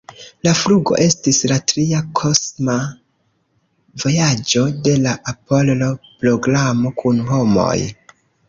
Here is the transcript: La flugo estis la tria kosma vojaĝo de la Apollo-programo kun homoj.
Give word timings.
La 0.45 0.51
flugo 0.59 0.95
estis 1.01 1.41
la 1.51 1.57
tria 1.71 1.99
kosma 2.21 2.77
vojaĝo 4.05 4.65
de 4.89 4.97
la 5.05 5.15
Apollo-programo 5.35 6.97
kun 7.05 7.25
homoj. 7.33 7.79